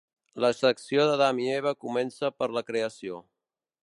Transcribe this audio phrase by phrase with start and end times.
[0.43, 3.21] La secció d'Adam i Eva comença per la Creació.